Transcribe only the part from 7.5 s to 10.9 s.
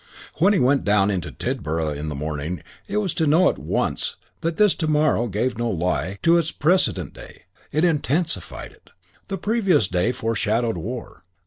It intensified it. The previous day foreshadowed